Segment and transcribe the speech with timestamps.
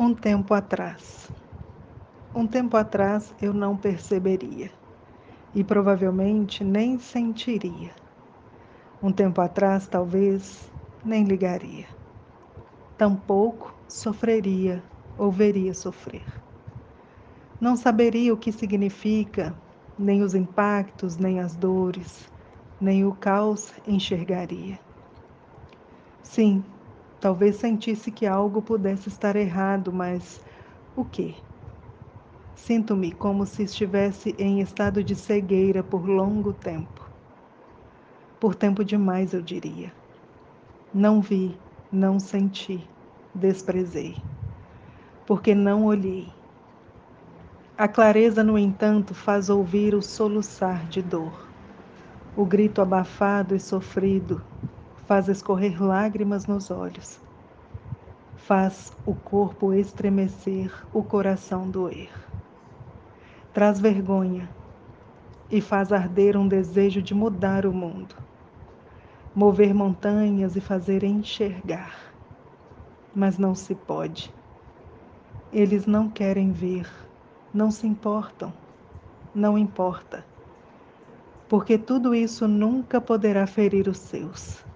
[0.00, 1.30] Um tempo atrás.
[2.34, 4.72] Um tempo atrás eu não perceberia
[5.54, 7.94] e provavelmente nem sentiria.
[9.02, 10.72] Um tempo atrás, talvez,
[11.04, 11.86] nem ligaria.
[12.96, 14.82] Tampouco sofreria
[15.18, 16.24] ou veria sofrer.
[17.60, 19.54] Não saberia o que significa,
[19.98, 22.26] nem os impactos, nem as dores,
[22.80, 24.80] nem o caos enxergaria.
[26.22, 26.79] Sim,
[27.20, 30.40] Talvez sentisse que algo pudesse estar errado, mas
[30.94, 31.44] o que?
[32.54, 37.10] Sinto-me como se estivesse em estado de cegueira por longo tempo.
[38.40, 39.94] Por tempo demais, eu diria.
[40.92, 42.94] Não vi, não senti,
[43.34, 44.24] desprezei.
[45.26, 46.38] Porque não olhei.
[47.76, 51.52] A clareza, no entanto, faz ouvir o soluçar de dor.
[52.34, 54.44] O grito abafado e sofrido,
[55.10, 57.18] faz escorrer lágrimas nos olhos,
[58.36, 62.12] faz o corpo estremecer, o coração doer.
[63.52, 64.48] Traz vergonha
[65.50, 68.14] e faz arder um desejo de mudar o mundo,
[69.34, 71.92] mover montanhas e fazer enxergar.
[73.12, 74.32] Mas não se pode.
[75.52, 76.88] Eles não querem ver,
[77.52, 78.52] não se importam,
[79.34, 80.24] não importa
[81.48, 84.69] porque tudo isso nunca poderá ferir os seus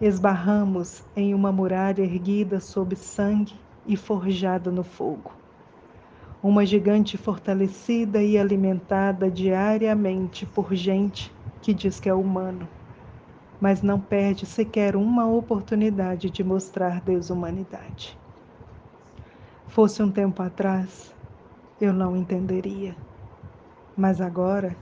[0.00, 5.30] esbarramos em uma muralha erguida sob sangue e forjada no fogo.
[6.42, 12.66] Uma gigante fortalecida e alimentada diariamente por gente que diz que é humano,
[13.60, 18.16] mas não perde sequer uma oportunidade de mostrar desumanidade.
[19.68, 21.14] Fosse um tempo atrás,
[21.78, 22.96] eu não entenderia,
[23.94, 24.74] mas agora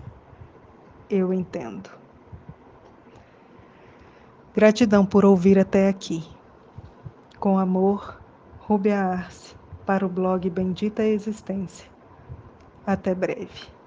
[1.10, 1.97] eu entendo.
[4.58, 6.20] Gratidão por ouvir até aqui.
[7.38, 8.20] Com amor,
[8.58, 9.54] Rubia Arce,
[9.86, 11.86] para o blog Bendita Existência.
[12.84, 13.77] Até breve.